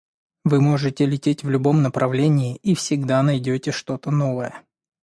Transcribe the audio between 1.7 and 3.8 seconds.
направлении, и всегда найдете